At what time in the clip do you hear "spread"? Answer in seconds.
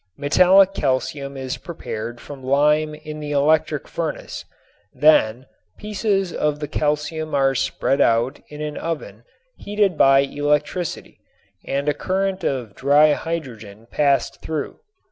7.53-8.01